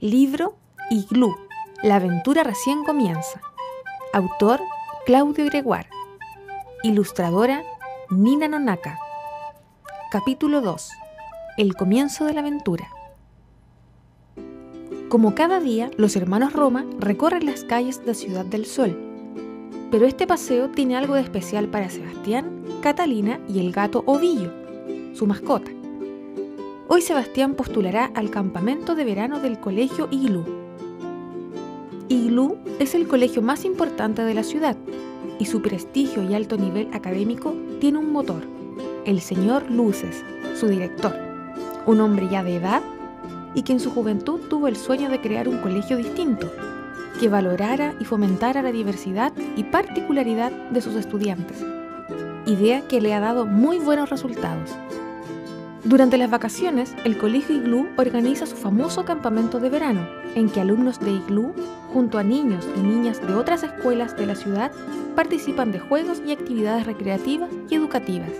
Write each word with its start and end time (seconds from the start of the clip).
Libro 0.00 0.58
Iglú. 0.90 1.34
La 1.82 1.96
aventura 1.96 2.44
recién 2.44 2.84
comienza. 2.84 3.40
Autor 4.12 4.60
Claudio 5.06 5.46
Gregoire. 5.46 5.88
Ilustradora 6.82 7.62
Nina 8.10 8.46
Nonaka. 8.46 8.98
Capítulo 10.12 10.60
2. 10.60 10.90
El 11.56 11.74
comienzo 11.76 12.26
de 12.26 12.34
la 12.34 12.40
aventura. 12.40 12.90
Como 15.08 15.34
cada 15.34 15.60
día, 15.60 15.90
los 15.96 16.14
hermanos 16.14 16.52
Roma 16.52 16.84
recorren 16.98 17.46
las 17.46 17.64
calles 17.64 18.04
de 18.04 18.12
Ciudad 18.12 18.44
del 18.44 18.66
Sol. 18.66 18.94
Pero 19.90 20.04
este 20.04 20.26
paseo 20.26 20.68
tiene 20.68 20.98
algo 20.98 21.14
de 21.14 21.22
especial 21.22 21.68
para 21.68 21.88
Sebastián, 21.88 22.62
Catalina 22.82 23.40
y 23.48 23.60
el 23.60 23.72
gato 23.72 24.04
Ovillo, 24.04 24.52
su 25.14 25.26
mascota. 25.26 25.70
Hoy 26.88 27.02
Sebastián 27.02 27.54
postulará 27.54 28.12
al 28.14 28.30
campamento 28.30 28.94
de 28.94 29.04
verano 29.04 29.40
del 29.40 29.58
Colegio 29.58 30.06
Iglú. 30.12 30.44
Iglú 32.08 32.58
es 32.78 32.94
el 32.94 33.08
colegio 33.08 33.42
más 33.42 33.64
importante 33.64 34.22
de 34.22 34.34
la 34.34 34.44
ciudad 34.44 34.76
y 35.40 35.46
su 35.46 35.62
prestigio 35.62 36.22
y 36.22 36.32
alto 36.32 36.56
nivel 36.56 36.88
académico 36.92 37.56
tiene 37.80 37.98
un 37.98 38.12
motor, 38.12 38.44
el 39.04 39.20
señor 39.20 39.68
Luces, 39.68 40.24
su 40.54 40.68
director, 40.68 41.12
un 41.86 42.00
hombre 42.00 42.28
ya 42.30 42.44
de 42.44 42.54
edad 42.54 42.82
y 43.56 43.62
que 43.62 43.72
en 43.72 43.80
su 43.80 43.90
juventud 43.90 44.38
tuvo 44.48 44.68
el 44.68 44.76
sueño 44.76 45.08
de 45.08 45.20
crear 45.20 45.48
un 45.48 45.58
colegio 45.58 45.96
distinto, 45.96 46.52
que 47.18 47.28
valorara 47.28 47.96
y 47.98 48.04
fomentara 48.04 48.62
la 48.62 48.70
diversidad 48.70 49.32
y 49.56 49.64
particularidad 49.64 50.52
de 50.70 50.80
sus 50.80 50.94
estudiantes, 50.94 51.64
idea 52.46 52.86
que 52.86 53.00
le 53.00 53.12
ha 53.12 53.18
dado 53.18 53.44
muy 53.44 53.80
buenos 53.80 54.08
resultados. 54.08 54.70
Durante 55.86 56.18
las 56.18 56.28
vacaciones, 56.28 56.96
el 57.04 57.16
Colegio 57.16 57.54
Iglú 57.54 57.86
organiza 57.96 58.44
su 58.44 58.56
famoso 58.56 59.04
campamento 59.04 59.60
de 59.60 59.70
verano, 59.70 60.04
en 60.34 60.50
que 60.50 60.60
alumnos 60.60 60.98
de 60.98 61.12
Iglú, 61.12 61.54
junto 61.92 62.18
a 62.18 62.24
niños 62.24 62.68
y 62.76 62.80
niñas 62.80 63.24
de 63.24 63.32
otras 63.34 63.62
escuelas 63.62 64.16
de 64.16 64.26
la 64.26 64.34
ciudad, 64.34 64.72
participan 65.14 65.70
de 65.70 65.78
juegos 65.78 66.20
y 66.26 66.32
actividades 66.32 66.86
recreativas 66.86 67.50
y 67.70 67.76
educativas. 67.76 68.32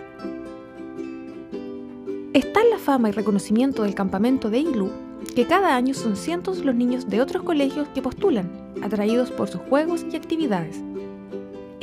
Es 2.33 2.53
tal 2.53 2.69
la 2.69 2.79
fama 2.79 3.11
y 3.11 3.13
reconocimiento 3.13 3.85
del 3.85 3.95
campamento 3.95 4.51
de 4.51 4.59
Iglú 4.59 4.91
que 5.37 5.47
cada 5.47 5.77
año 5.77 5.95
son 5.95 6.17
cientos 6.17 6.65
los 6.65 6.75
niños 6.75 7.09
de 7.09 7.21
otros 7.21 7.45
colegios 7.45 7.87
que 7.95 8.03
postulan, 8.03 8.51
atraídos 8.83 9.31
por 9.31 9.47
sus 9.47 9.61
juegos 9.61 10.05
y 10.11 10.17
actividades. 10.17 10.83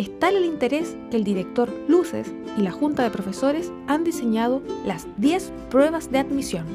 Es 0.04 0.20
tal 0.20 0.36
el 0.36 0.44
interés 0.44 0.98
que 1.10 1.16
el 1.16 1.24
director 1.24 1.74
Luces 1.88 2.30
y 2.58 2.62
la 2.62 2.72
Junta 2.72 3.04
de 3.04 3.10
Profesores 3.10 3.72
han 3.88 4.04
diseñado 4.04 4.62
las 4.86 5.08
10 5.16 5.54
pruebas 5.70 6.12
de 6.12 6.20
admisión. 6.20 6.66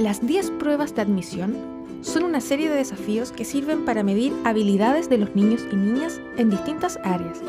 Las 0.00 0.26
10 0.26 0.50
pruebas 0.58 0.92
de 0.96 1.02
admisión 1.02 1.54
son 2.00 2.24
una 2.24 2.40
serie 2.40 2.68
de 2.68 2.74
desafíos 2.74 3.30
que 3.30 3.44
sirven 3.44 3.84
para 3.84 4.02
medir 4.02 4.32
habilidades 4.42 5.08
de 5.08 5.18
los 5.18 5.36
niños 5.36 5.64
y 5.70 5.76
niñas 5.76 6.20
en 6.36 6.50
distintas 6.50 6.98
áreas. 7.04 7.40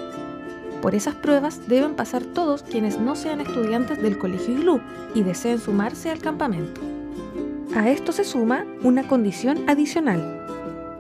Por 0.83 0.93
esas 0.93 1.15
pruebas 1.15 1.67
deben 1.67 1.95
pasar 1.95 2.23
todos 2.23 2.61
quienes 2.61 2.99
no 2.99 3.15
sean 3.15 3.41
estudiantes 3.41 3.99
del 3.99 4.19
Colegio 4.19 4.53
Iglú 4.53 4.79
y 5.15 5.23
deseen 5.23 5.57
sumarse 5.57 6.11
al 6.11 6.19
campamento. 6.19 6.81
A 7.73 7.89
esto 7.89 8.11
se 8.11 8.23
suma 8.23 8.63
una 8.83 9.07
condición 9.07 9.67
adicional, 9.67 10.42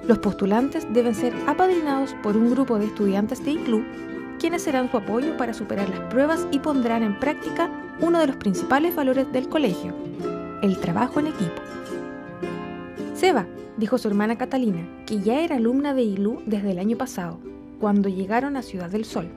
los 0.07 0.17
postulantes 0.17 0.85
deben 0.91 1.15
ser 1.15 1.33
apadrinados 1.47 2.13
por 2.21 2.35
un 2.35 2.49
grupo 2.49 2.77
de 2.77 2.85
estudiantes 2.85 3.43
de 3.43 3.51
ICLU, 3.51 3.83
quienes 4.37 4.63
serán 4.63 4.91
su 4.91 4.97
apoyo 4.97 5.37
para 5.37 5.53
superar 5.53 5.87
las 5.89 6.01
pruebas 6.11 6.45
y 6.51 6.59
pondrán 6.59 7.03
en 7.03 7.17
práctica 7.19 7.69
uno 8.01 8.19
de 8.19 8.27
los 8.27 8.35
principales 8.35 8.95
valores 8.95 9.31
del 9.31 9.47
colegio, 9.47 9.93
el 10.61 10.77
trabajo 10.77 11.19
en 11.21 11.27
equipo. 11.27 11.61
Seba, 13.13 13.45
dijo 13.77 13.97
su 13.97 14.09
hermana 14.09 14.37
Catalina, 14.37 14.85
que 15.05 15.21
ya 15.21 15.39
era 15.39 15.55
alumna 15.55 15.93
de 15.93 16.03
ILU 16.03 16.41
desde 16.45 16.71
el 16.71 16.79
año 16.79 16.97
pasado, 16.97 17.39
cuando 17.79 18.09
llegaron 18.09 18.57
a 18.57 18.61
Ciudad 18.61 18.89
del 18.89 19.05
Sol. 19.05 19.29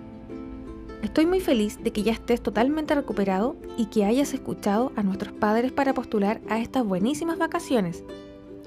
Estoy 1.03 1.27
muy 1.27 1.41
feliz 1.41 1.78
de 1.81 1.93
que 1.93 2.03
ya 2.03 2.12
estés 2.12 2.43
totalmente 2.43 2.94
recuperado 2.94 3.54
y 3.77 3.87
que 3.87 4.04
hayas 4.04 4.34
escuchado 4.34 4.91
a 4.97 5.04
nuestros 5.04 5.33
padres 5.33 5.71
para 5.71 5.94
postular 5.94 6.41
a 6.48 6.59
estas 6.59 6.84
buenísimas 6.84 7.38
vacaciones 7.38 8.03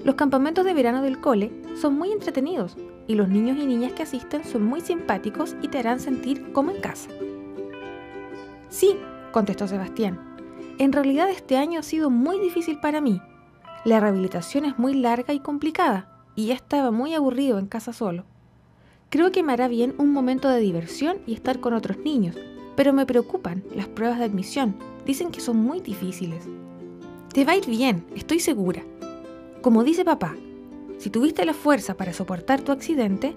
los 0.04 0.14
campamentos 0.14 0.64
de 0.64 0.74
verano 0.74 1.02
del 1.02 1.20
cole 1.20 1.52
son 1.80 1.98
muy 1.98 2.10
entretenidos 2.10 2.76
y 3.06 3.14
los 3.14 3.28
niños 3.28 3.58
y 3.58 3.66
niñas 3.66 3.92
que 3.92 4.04
asisten 4.04 4.44
son 4.44 4.64
muy 4.64 4.80
simpáticos 4.80 5.56
y 5.62 5.68
te 5.68 5.78
harán 5.78 6.00
sentir 6.00 6.52
como 6.52 6.70
en 6.70 6.80
casa. 6.80 7.10
Sí, 8.68 8.96
contestó 9.32 9.66
Sebastián. 9.68 10.18
En 10.78 10.92
realidad 10.92 11.28
este 11.28 11.56
año 11.56 11.80
ha 11.80 11.82
sido 11.82 12.08
muy 12.08 12.38
difícil 12.38 12.80
para 12.80 13.00
mí. 13.00 13.20
La 13.84 14.00
rehabilitación 14.00 14.64
es 14.64 14.78
muy 14.78 14.94
larga 14.94 15.34
y 15.34 15.40
complicada 15.40 16.08
y 16.34 16.46
ya 16.46 16.54
estaba 16.54 16.90
muy 16.90 17.14
aburrido 17.14 17.58
en 17.58 17.66
casa 17.66 17.92
solo. 17.92 18.24
Creo 19.10 19.32
que 19.32 19.42
me 19.42 19.52
hará 19.52 19.68
bien 19.68 19.94
un 19.98 20.12
momento 20.12 20.48
de 20.48 20.60
diversión 20.60 21.18
y 21.26 21.34
estar 21.34 21.60
con 21.60 21.74
otros 21.74 21.98
niños, 21.98 22.36
pero 22.76 22.92
me 22.92 23.06
preocupan 23.06 23.64
las 23.74 23.88
pruebas 23.88 24.18
de 24.18 24.24
admisión. 24.24 24.76
Dicen 25.04 25.30
que 25.30 25.40
son 25.40 25.56
muy 25.56 25.80
difíciles. 25.80 26.44
Te 27.32 27.44
va 27.44 27.52
a 27.52 27.56
ir 27.56 27.66
bien, 27.66 28.06
estoy 28.14 28.40
segura, 28.40 28.84
como 29.62 29.84
dice 29.84 30.06
papá, 30.06 30.34
si 30.98 31.10
tuviste 31.10 31.44
la 31.44 31.52
fuerza 31.52 31.94
para 31.94 32.14
soportar 32.14 32.62
tu 32.62 32.72
accidente, 32.72 33.36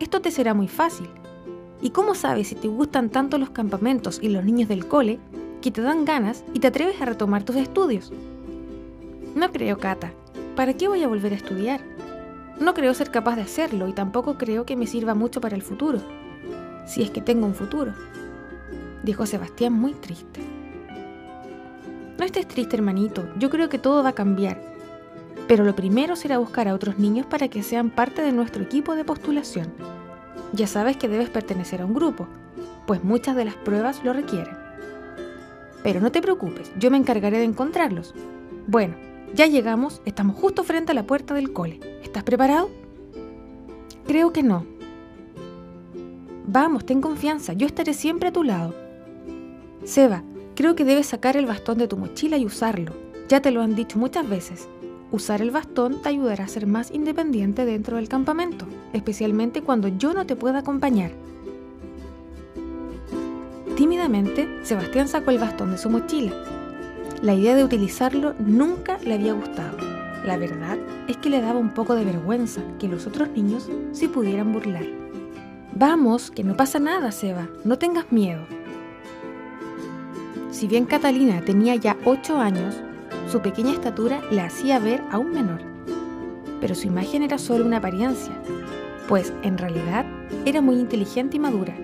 esto 0.00 0.20
te 0.20 0.30
será 0.30 0.52
muy 0.52 0.68
fácil. 0.68 1.08
¿Y 1.80 1.90
cómo 1.90 2.14
sabes 2.14 2.48
si 2.48 2.54
te 2.54 2.68
gustan 2.68 3.08
tanto 3.08 3.38
los 3.38 3.50
campamentos 3.50 4.18
y 4.22 4.28
los 4.28 4.44
niños 4.44 4.68
del 4.68 4.86
cole 4.86 5.18
que 5.62 5.70
te 5.70 5.80
dan 5.80 6.04
ganas 6.04 6.44
y 6.52 6.60
te 6.60 6.66
atreves 6.66 7.00
a 7.00 7.06
retomar 7.06 7.42
tus 7.44 7.56
estudios? 7.56 8.12
No 9.34 9.50
creo, 9.50 9.78
Cata. 9.78 10.12
¿Para 10.56 10.74
qué 10.74 10.88
voy 10.88 11.02
a 11.02 11.08
volver 11.08 11.32
a 11.32 11.36
estudiar? 11.36 11.80
No 12.60 12.74
creo 12.74 12.92
ser 12.92 13.10
capaz 13.10 13.36
de 13.36 13.42
hacerlo 13.42 13.88
y 13.88 13.94
tampoco 13.94 14.36
creo 14.36 14.66
que 14.66 14.76
me 14.76 14.86
sirva 14.86 15.14
mucho 15.14 15.40
para 15.40 15.56
el 15.56 15.62
futuro. 15.62 16.00
Si 16.86 17.02
es 17.02 17.10
que 17.10 17.22
tengo 17.22 17.46
un 17.46 17.54
futuro. 17.54 17.94
Dijo 19.02 19.24
Sebastián 19.24 19.72
muy 19.72 19.94
triste. 19.94 20.40
No 22.18 22.24
estés 22.26 22.46
triste, 22.46 22.76
hermanito. 22.76 23.26
Yo 23.38 23.48
creo 23.48 23.70
que 23.70 23.78
todo 23.78 24.02
va 24.02 24.10
a 24.10 24.14
cambiar 24.14 24.71
pero 25.52 25.64
lo 25.66 25.76
primero 25.76 26.16
será 26.16 26.38
buscar 26.38 26.66
a 26.66 26.74
otros 26.74 26.98
niños 26.98 27.26
para 27.26 27.48
que 27.48 27.62
sean 27.62 27.90
parte 27.90 28.22
de 28.22 28.32
nuestro 28.32 28.62
equipo 28.62 28.94
de 28.94 29.04
postulación. 29.04 29.66
Ya 30.54 30.66
sabes 30.66 30.96
que 30.96 31.08
debes 31.08 31.28
pertenecer 31.28 31.82
a 31.82 31.84
un 31.84 31.92
grupo, 31.92 32.26
pues 32.86 33.04
muchas 33.04 33.36
de 33.36 33.44
las 33.44 33.56
pruebas 33.56 34.02
lo 34.02 34.14
requieren. 34.14 34.56
Pero 35.82 36.00
no 36.00 36.10
te 36.10 36.22
preocupes, 36.22 36.72
yo 36.78 36.90
me 36.90 36.96
encargaré 36.96 37.36
de 37.36 37.44
encontrarlos. 37.44 38.14
Bueno, 38.66 38.94
ya 39.34 39.44
llegamos, 39.44 40.00
estamos 40.06 40.36
justo 40.36 40.64
frente 40.64 40.92
a 40.92 40.94
la 40.94 41.06
puerta 41.06 41.34
del 41.34 41.52
cole. 41.52 41.80
¿Estás 42.02 42.22
preparado? 42.22 42.70
Creo 44.06 44.32
que 44.32 44.42
no. 44.42 44.64
Vamos, 46.46 46.86
ten 46.86 47.02
confianza, 47.02 47.52
yo 47.52 47.66
estaré 47.66 47.92
siempre 47.92 48.30
a 48.30 48.32
tu 48.32 48.42
lado. 48.42 48.74
Seba, 49.84 50.22
creo 50.56 50.74
que 50.74 50.86
debes 50.86 51.08
sacar 51.08 51.36
el 51.36 51.44
bastón 51.44 51.76
de 51.76 51.88
tu 51.88 51.98
mochila 51.98 52.38
y 52.38 52.46
usarlo. 52.46 52.94
Ya 53.28 53.42
te 53.42 53.50
lo 53.50 53.60
han 53.60 53.74
dicho 53.74 53.98
muchas 53.98 54.26
veces. 54.26 54.66
Usar 55.12 55.42
el 55.42 55.50
bastón 55.50 56.00
te 56.00 56.08
ayudará 56.08 56.44
a 56.44 56.48
ser 56.48 56.66
más 56.66 56.90
independiente 56.90 57.66
dentro 57.66 57.98
del 57.98 58.08
campamento, 58.08 58.66
especialmente 58.94 59.60
cuando 59.60 59.88
yo 59.88 60.14
no 60.14 60.24
te 60.24 60.36
pueda 60.36 60.60
acompañar. 60.60 61.12
Tímidamente, 63.76 64.48
Sebastián 64.62 65.08
sacó 65.08 65.30
el 65.30 65.38
bastón 65.38 65.72
de 65.72 65.76
su 65.76 65.90
mochila. 65.90 66.32
La 67.20 67.34
idea 67.34 67.54
de 67.54 67.62
utilizarlo 67.62 68.34
nunca 68.38 68.96
le 69.04 69.14
había 69.14 69.34
gustado. 69.34 69.76
La 70.24 70.38
verdad 70.38 70.78
es 71.08 71.18
que 71.18 71.28
le 71.28 71.42
daba 71.42 71.58
un 71.58 71.74
poco 71.74 71.94
de 71.94 72.06
vergüenza 72.06 72.62
que 72.78 72.88
los 72.88 73.06
otros 73.06 73.28
niños 73.30 73.68
sí 73.92 74.08
pudieran 74.08 74.50
burlar. 74.50 74.86
Vamos, 75.74 76.30
que 76.30 76.42
no 76.42 76.56
pasa 76.56 76.78
nada, 76.78 77.12
Seba, 77.12 77.48
no 77.64 77.76
tengas 77.76 78.10
miedo. 78.12 78.46
Si 80.52 80.66
bien 80.66 80.86
Catalina 80.86 81.42
tenía 81.44 81.76
ya 81.76 81.98
8 82.06 82.38
años, 82.38 82.76
su 83.28 83.40
pequeña 83.40 83.72
estatura 83.72 84.20
la 84.30 84.46
hacía 84.46 84.78
ver 84.78 85.02
aún 85.10 85.30
menor. 85.30 85.60
Pero 86.60 86.74
su 86.74 86.86
imagen 86.86 87.22
era 87.22 87.38
solo 87.38 87.64
una 87.64 87.78
apariencia, 87.78 88.32
pues 89.08 89.32
en 89.42 89.58
realidad 89.58 90.06
era 90.44 90.60
muy 90.60 90.76
inteligente 90.76 91.36
y 91.36 91.40
madura, 91.40 91.74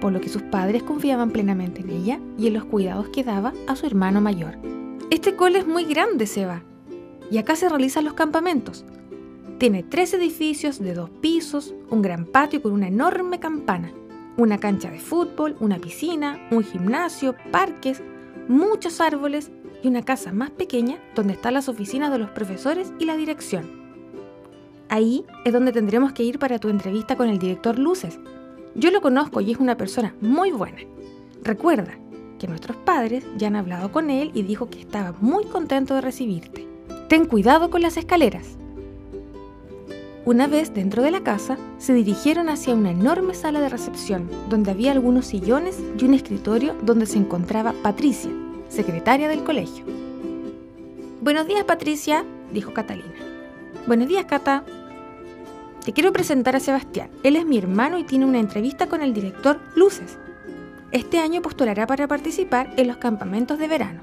por 0.00 0.12
lo 0.12 0.20
que 0.20 0.28
sus 0.28 0.42
padres 0.42 0.82
confiaban 0.82 1.30
plenamente 1.30 1.80
en 1.80 1.90
ella 1.90 2.20
y 2.38 2.48
en 2.48 2.54
los 2.54 2.64
cuidados 2.64 3.08
que 3.08 3.24
daba 3.24 3.52
a 3.66 3.76
su 3.76 3.86
hermano 3.86 4.20
mayor. 4.20 4.58
Este 5.10 5.36
cole 5.36 5.60
es 5.60 5.66
muy 5.66 5.84
grande, 5.84 6.26
Seba, 6.26 6.62
y 7.30 7.38
acá 7.38 7.56
se 7.56 7.68
realizan 7.68 8.04
los 8.04 8.14
campamentos. 8.14 8.84
Tiene 9.58 9.82
tres 9.82 10.12
edificios 10.14 10.78
de 10.78 10.94
dos 10.94 11.10
pisos, 11.10 11.74
un 11.90 12.02
gran 12.02 12.26
patio 12.26 12.60
con 12.60 12.72
una 12.72 12.88
enorme 12.88 13.40
campana, 13.40 13.92
una 14.36 14.58
cancha 14.58 14.90
de 14.90 14.98
fútbol, 14.98 15.56
una 15.60 15.78
piscina, 15.78 16.46
un 16.50 16.62
gimnasio, 16.62 17.34
parques, 17.50 18.02
muchos 18.48 19.00
árboles 19.00 19.50
y 19.82 19.88
una 19.88 20.02
casa 20.02 20.32
más 20.32 20.50
pequeña 20.50 20.98
donde 21.14 21.34
están 21.34 21.54
las 21.54 21.68
oficinas 21.68 22.10
de 22.10 22.18
los 22.18 22.30
profesores 22.30 22.92
y 22.98 23.04
la 23.04 23.16
dirección. 23.16 23.86
Ahí 24.88 25.24
es 25.44 25.52
donde 25.52 25.72
tendremos 25.72 26.12
que 26.12 26.22
ir 26.22 26.38
para 26.38 26.58
tu 26.58 26.68
entrevista 26.68 27.16
con 27.16 27.28
el 27.28 27.38
director 27.38 27.78
Luces. 27.78 28.18
Yo 28.74 28.90
lo 28.90 29.00
conozco 29.00 29.40
y 29.40 29.52
es 29.52 29.58
una 29.58 29.76
persona 29.76 30.14
muy 30.20 30.52
buena. 30.52 30.78
Recuerda 31.42 31.98
que 32.38 32.46
nuestros 32.46 32.76
padres 32.76 33.24
ya 33.36 33.48
han 33.48 33.56
hablado 33.56 33.90
con 33.90 34.10
él 34.10 34.30
y 34.34 34.42
dijo 34.42 34.68
que 34.68 34.80
estaba 34.80 35.14
muy 35.20 35.44
contento 35.44 35.94
de 35.94 36.02
recibirte. 36.02 36.66
Ten 37.08 37.26
cuidado 37.26 37.70
con 37.70 37.82
las 37.82 37.96
escaleras. 37.96 38.58
Una 40.24 40.48
vez 40.48 40.74
dentro 40.74 41.02
de 41.02 41.12
la 41.12 41.22
casa, 41.22 41.56
se 41.78 41.94
dirigieron 41.94 42.48
hacia 42.48 42.74
una 42.74 42.90
enorme 42.90 43.32
sala 43.32 43.60
de 43.60 43.68
recepción, 43.68 44.28
donde 44.50 44.72
había 44.72 44.90
algunos 44.90 45.26
sillones 45.26 45.78
y 45.98 46.04
un 46.04 46.14
escritorio 46.14 46.74
donde 46.82 47.06
se 47.06 47.18
encontraba 47.18 47.74
Patricia, 47.82 48.32
secretaria 48.68 49.28
del 49.28 49.44
colegio. 49.44 49.84
Buenos 51.20 51.46
días, 51.46 51.64
Patricia, 51.64 52.24
dijo 52.52 52.72
Catalina. 52.72 53.14
Buenos 53.86 54.08
días, 54.08 54.24
Cata. 54.26 54.64
Te 55.84 55.92
quiero 55.92 56.12
presentar 56.12 56.56
a 56.56 56.60
Sebastián. 56.60 57.10
Él 57.22 57.36
es 57.36 57.46
mi 57.46 57.58
hermano 57.58 57.98
y 57.98 58.04
tiene 58.04 58.24
una 58.24 58.40
entrevista 58.40 58.88
con 58.88 59.02
el 59.02 59.14
director 59.14 59.60
Luces. 59.76 60.18
Este 60.90 61.18
año 61.18 61.42
postulará 61.42 61.86
para 61.86 62.08
participar 62.08 62.72
en 62.76 62.88
los 62.88 62.96
campamentos 62.96 63.58
de 63.58 63.68
verano. 63.68 64.02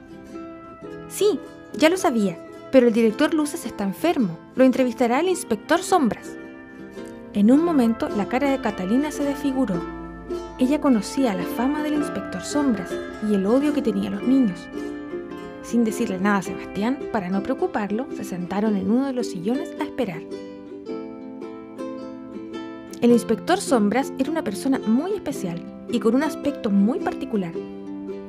Sí, 1.09 1.39
ya 1.74 1.89
lo 1.89 1.98
sabía, 1.98 2.38
pero 2.71 2.88
el 2.88 2.94
director 2.94 3.33
Luces 3.33 3.66
está 3.66 3.83
enfermo. 3.83 4.38
Lo 4.56 4.63
entrevistará 4.63 5.19
el 5.19 5.30
inspector 5.30 5.81
Sombras. 5.81 6.38
En 7.33 7.51
un 7.51 7.63
momento 7.63 8.09
la 8.09 8.27
cara 8.27 8.50
de 8.50 8.62
Catalina 8.62 9.12
se 9.12 9.24
desfiguró. 9.24 10.03
Ella 10.60 10.80
conocía 10.80 11.34
la 11.34 11.44
fama 11.44 11.82
del 11.82 11.96
inspector 11.96 12.44
Sombras 12.44 12.92
y 13.28 13.34
el 13.34 13.46
odio 13.48 13.74
que 13.74 13.82
tenía 13.82 14.10
a 14.10 14.12
los 14.12 14.24
niños. 14.24 14.68
Sin 15.64 15.84
decirle 15.84 16.20
nada 16.20 16.38
a 16.38 16.42
Sebastián, 16.44 17.00
para 17.12 17.30
no 17.30 17.42
preocuparlo, 17.42 18.06
se 18.16 18.24
sentaron 18.24 18.76
en 18.76 18.92
uno 18.92 19.08
de 19.08 19.14
los 19.14 19.28
sillones 19.28 19.72
a 19.80 19.84
esperar. 19.84 20.22
El 23.02 23.12
inspector 23.12 23.60
Sombras 23.60 24.14
era 24.20 24.30
una 24.30 24.44
persona 24.44 24.80
muy 24.86 25.14
especial 25.14 25.60
y 25.90 26.00
con 26.00 26.14
un 26.14 26.24
aspecto 26.24 26.70
muy 26.70 27.00
particular. 27.00 27.54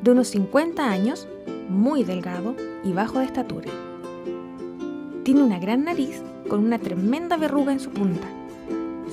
De 0.03 0.11
unos 0.11 0.29
50 0.29 0.91
años, 0.91 1.29
muy 1.69 2.05
delgado 2.05 2.56
y 2.85 2.93
bajo 2.93 3.19
de 3.19 3.26
estatura. 3.26 3.71
Tiene 5.25 5.43
una 5.43 5.59
gran 5.59 5.85
nariz 5.85 6.23
con 6.49 6.65
una 6.65 6.79
tremenda 6.79 7.37
verruga 7.37 7.73
en 7.73 7.81
su 7.81 7.91
punta. 7.91 8.26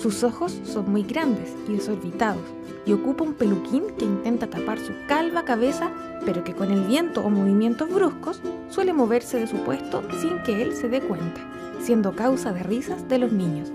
Sus 0.02 0.24
ojos 0.24 0.60
son 0.64 0.92
muy 0.92 1.04
grandes 1.04 1.56
y 1.68 1.74
desorbitados 1.74 2.42
y 2.88 2.94
ocupa 2.94 3.24
un 3.24 3.36
peluquín 3.36 3.84
que 4.00 4.06
intenta 4.06 4.48
tapar 4.48 4.80
su 4.80 4.94
calva 5.08 5.46
cabeza, 5.46 5.92
pero 6.26 6.44
que 6.44 6.56
con 6.56 6.72
el 6.72 6.86
viento 6.86 7.22
o 7.22 7.30
movimientos 7.30 7.88
bruscos 7.88 8.42
suele 8.72 8.94
moverse 8.94 9.40
de 9.40 9.46
su 9.46 9.58
puesto 9.58 10.02
sin 10.20 10.42
que 10.42 10.64
él 10.64 10.74
se 10.74 10.90
dé 10.90 11.02
cuenta, 11.02 11.42
siendo 11.80 12.16
causa 12.16 12.52
de 12.52 12.64
risas 12.64 13.08
de 13.10 13.20
los 13.20 13.32
niños. 13.32 13.72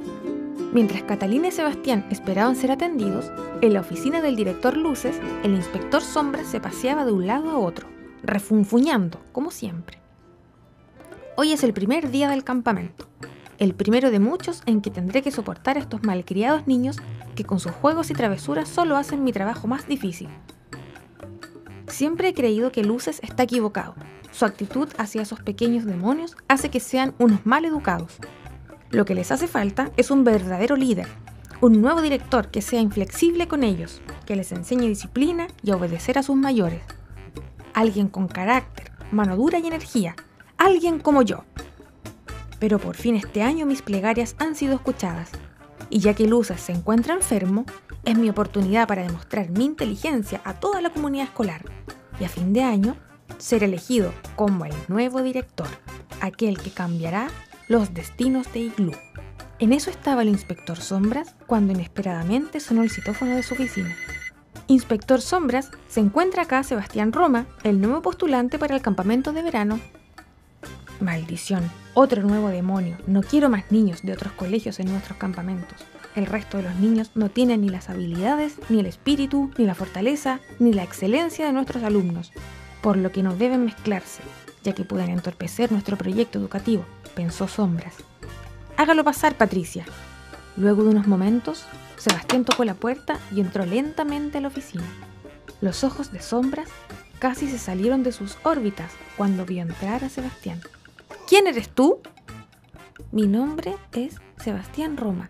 Mientras 0.72 1.04
Catalina 1.04 1.46
y 1.46 1.52
Sebastián 1.52 2.04
esperaban 2.10 2.56
ser 2.56 2.72
atendidos, 2.72 3.30
en 3.60 3.72
la 3.72 3.80
oficina 3.80 4.20
del 4.20 4.34
director 4.34 4.76
Luces, 4.76 5.20
el 5.44 5.54
inspector 5.54 6.02
Sombra 6.02 6.42
se 6.42 6.58
paseaba 6.58 7.04
de 7.04 7.12
un 7.12 7.28
lado 7.28 7.50
a 7.50 7.58
otro, 7.58 7.86
refunfuñando, 8.24 9.20
como 9.30 9.52
siempre. 9.52 10.00
Hoy 11.36 11.52
es 11.52 11.62
el 11.62 11.72
primer 11.72 12.10
día 12.10 12.28
del 12.28 12.42
campamento, 12.42 13.06
el 13.58 13.74
primero 13.74 14.10
de 14.10 14.20
muchos 14.20 14.62
en 14.66 14.80
que 14.80 14.90
tendré 14.90 15.22
que 15.22 15.30
soportar 15.30 15.76
a 15.76 15.80
estos 15.80 16.02
malcriados 16.02 16.66
niños 16.66 16.98
que 17.34 17.44
con 17.44 17.60
sus 17.60 17.72
juegos 17.72 18.10
y 18.10 18.14
travesuras 18.14 18.68
solo 18.68 18.96
hacen 18.96 19.24
mi 19.24 19.32
trabajo 19.32 19.66
más 19.66 19.86
difícil. 19.86 20.28
Siempre 21.88 22.28
he 22.28 22.34
creído 22.34 22.72
que 22.72 22.84
Luces 22.84 23.20
está 23.22 23.44
equivocado. 23.44 23.94
Su 24.32 24.44
actitud 24.44 24.88
hacia 24.98 25.22
esos 25.22 25.40
pequeños 25.40 25.84
demonios 25.84 26.36
hace 26.48 26.68
que 26.68 26.80
sean 26.80 27.14
unos 27.18 27.46
mal 27.46 27.64
educados, 27.64 28.18
lo 28.90 29.04
que 29.04 29.16
les 29.16 29.32
hace 29.32 29.48
falta 29.48 29.90
es 29.96 30.12
un 30.12 30.22
verdadero 30.22 30.76
líder, 30.76 31.08
un 31.60 31.80
nuevo 31.80 32.00
director 32.00 32.48
que 32.48 32.62
sea 32.62 32.80
inflexible 32.80 33.48
con 33.48 33.64
ellos, 33.64 34.00
que 34.26 34.36
les 34.36 34.52
enseñe 34.52 34.86
disciplina 34.86 35.48
y 35.62 35.72
a 35.72 35.76
obedecer 35.76 36.18
a 36.18 36.22
sus 36.22 36.36
mayores. 36.36 36.82
Alguien 37.74 38.08
con 38.08 38.28
carácter, 38.28 38.92
mano 39.10 39.36
dura 39.36 39.58
y 39.58 39.66
energía, 39.66 40.14
alguien 40.56 41.00
como 41.00 41.22
yo. 41.22 41.44
Pero 42.58 42.78
por 42.78 42.96
fin 42.96 43.16
este 43.16 43.42
año 43.42 43.66
mis 43.66 43.82
plegarias 43.82 44.36
han 44.38 44.54
sido 44.54 44.74
escuchadas, 44.74 45.30
y 45.90 46.00
ya 46.00 46.14
que 46.14 46.26
Luces 46.26 46.60
se 46.60 46.72
encuentra 46.72 47.14
enfermo, 47.14 47.64
es 48.04 48.16
mi 48.16 48.28
oportunidad 48.30 48.88
para 48.88 49.02
demostrar 49.02 49.50
mi 49.50 49.64
inteligencia 49.64 50.40
a 50.44 50.54
toda 50.54 50.80
la 50.80 50.90
comunidad 50.90 51.26
escolar 51.26 51.64
y 52.20 52.24
a 52.24 52.28
fin 52.28 52.52
de 52.52 52.62
año 52.62 52.96
ser 53.38 53.64
elegido 53.64 54.12
como 54.36 54.64
el 54.64 54.74
nuevo 54.88 55.22
director, 55.22 55.68
aquel 56.20 56.58
que 56.58 56.70
cambiará 56.70 57.28
los 57.68 57.92
destinos 57.92 58.52
de 58.52 58.60
Igloo. 58.60 58.94
En 59.58 59.72
eso 59.72 59.90
estaba 59.90 60.22
el 60.22 60.28
inspector 60.28 60.78
Sombras 60.78 61.34
cuando 61.46 61.72
inesperadamente 61.72 62.60
sonó 62.60 62.82
el 62.82 62.90
citófono 62.90 63.34
de 63.34 63.42
su 63.42 63.54
oficina. 63.54 63.94
Inspector 64.68 65.20
Sombras, 65.20 65.70
se 65.88 66.00
encuentra 66.00 66.42
acá 66.42 66.62
Sebastián 66.62 67.12
Roma, 67.12 67.46
el 67.62 67.80
nuevo 67.80 68.02
postulante 68.02 68.58
para 68.58 68.74
el 68.74 68.82
campamento 68.82 69.32
de 69.32 69.42
verano. 69.42 69.80
Maldición, 71.00 71.70
otro 71.94 72.22
nuevo 72.22 72.48
demonio. 72.48 72.96
No 73.06 73.22
quiero 73.22 73.48
más 73.48 73.70
niños 73.70 74.02
de 74.02 74.12
otros 74.12 74.32
colegios 74.32 74.80
en 74.80 74.90
nuestros 74.90 75.18
campamentos. 75.18 75.80
El 76.14 76.26
resto 76.26 76.56
de 76.56 76.62
los 76.64 76.74
niños 76.76 77.10
no 77.14 77.28
tienen 77.28 77.60
ni 77.60 77.68
las 77.68 77.90
habilidades, 77.90 78.54
ni 78.68 78.80
el 78.80 78.86
espíritu, 78.86 79.50
ni 79.58 79.66
la 79.66 79.74
fortaleza, 79.74 80.40
ni 80.58 80.72
la 80.72 80.82
excelencia 80.82 81.46
de 81.46 81.52
nuestros 81.52 81.82
alumnos, 81.82 82.32
por 82.80 82.96
lo 82.96 83.12
que 83.12 83.22
no 83.22 83.36
deben 83.36 83.66
mezclarse, 83.66 84.22
ya 84.62 84.74
que 84.74 84.84
pueden 84.84 85.10
entorpecer 85.10 85.70
nuestro 85.72 85.96
proyecto 85.96 86.38
educativo 86.38 86.84
pensó 87.16 87.48
Sombras. 87.48 87.94
Hágalo 88.76 89.02
pasar, 89.02 89.34
Patricia. 89.34 89.84
Luego 90.56 90.84
de 90.84 90.90
unos 90.90 91.08
momentos, 91.08 91.64
Sebastián 91.96 92.44
tocó 92.44 92.64
la 92.64 92.74
puerta 92.74 93.18
y 93.34 93.40
entró 93.40 93.64
lentamente 93.64 94.38
a 94.38 94.40
la 94.42 94.48
oficina. 94.48 94.84
Los 95.60 95.82
ojos 95.82 96.12
de 96.12 96.20
Sombras 96.20 96.68
casi 97.18 97.48
se 97.48 97.58
salieron 97.58 98.02
de 98.02 98.12
sus 98.12 98.36
órbitas 98.44 98.92
cuando 99.16 99.46
vio 99.46 99.62
entrar 99.62 100.04
a 100.04 100.10
Sebastián. 100.10 100.60
¿Quién 101.26 101.48
eres 101.48 101.68
tú? 101.68 101.98
Mi 103.10 103.26
nombre 103.26 103.74
es 103.92 104.20
Sebastián 104.36 104.96
Roma, 104.96 105.28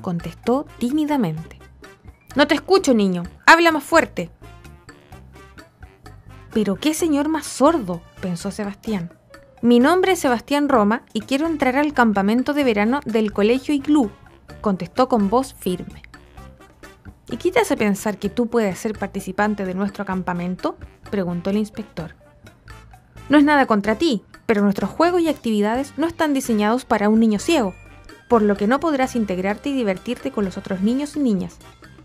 contestó 0.00 0.66
tímidamente. 0.78 1.58
No 2.36 2.46
te 2.46 2.54
escucho, 2.54 2.94
niño. 2.94 3.24
Habla 3.44 3.72
más 3.72 3.82
fuerte. 3.82 4.30
Pero 6.52 6.76
qué 6.76 6.94
señor 6.94 7.28
más 7.28 7.44
sordo, 7.44 8.02
pensó 8.20 8.52
Sebastián. 8.52 9.12
Mi 9.62 9.80
nombre 9.80 10.12
es 10.12 10.20
Sebastián 10.20 10.68
Roma 10.68 11.02
y 11.12 11.22
quiero 11.22 11.48
entrar 11.48 11.74
al 11.74 11.92
campamento 11.92 12.54
de 12.54 12.62
verano 12.62 13.00
del 13.04 13.32
Colegio 13.32 13.74
Iglú, 13.74 14.12
contestó 14.60 15.08
con 15.08 15.28
voz 15.28 15.54
firme. 15.54 16.02
¿Y 17.28 17.38
qué 17.38 17.50
te 17.50 17.58
hace 17.58 17.76
pensar 17.76 18.18
que 18.18 18.28
tú 18.28 18.46
puedes 18.46 18.78
ser 18.78 18.96
participante 18.96 19.64
de 19.64 19.74
nuestro 19.74 20.04
campamento? 20.04 20.76
preguntó 21.10 21.50
el 21.50 21.56
inspector. 21.56 22.14
No 23.28 23.38
es 23.38 23.44
nada 23.44 23.66
contra 23.66 23.96
ti, 23.96 24.22
pero 24.46 24.62
nuestros 24.62 24.90
juegos 24.90 25.22
y 25.22 25.28
actividades 25.28 25.92
no 25.96 26.06
están 26.06 26.34
diseñados 26.34 26.84
para 26.84 27.08
un 27.08 27.20
niño 27.20 27.38
ciego, 27.38 27.74
por 28.28 28.42
lo 28.42 28.56
que 28.56 28.66
no 28.66 28.80
podrás 28.80 29.16
integrarte 29.16 29.70
y 29.70 29.74
divertirte 29.74 30.30
con 30.30 30.44
los 30.44 30.56
otros 30.56 30.80
niños 30.80 31.16
y 31.16 31.20
niñas. 31.20 31.58